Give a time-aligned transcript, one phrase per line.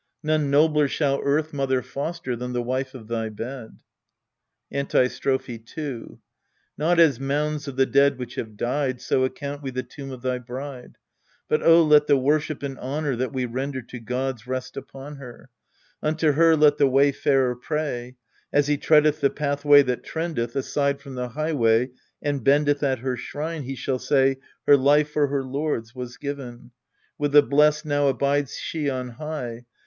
[0.23, 3.77] None nobler shall Earth mother foster Than the wife of thy bed.
[4.73, 6.19] Antistrophe 2
[6.75, 10.23] Not as mounds of the dead which have died, so account we the tomb of
[10.23, 10.97] thy bride,
[11.47, 15.51] But oh, let the worship and honour that we render to gods rest upon her:
[16.01, 18.15] Unto her let the wayfarer pray.
[18.51, 21.91] As he treadeth the pathway that trendeth Aside from the highway,
[22.23, 24.37] and bendeth At her shrine, he shall say:"
[24.67, 26.71] Her life for her lord's was given;
[27.19, 29.65] With the blest now abides she on high.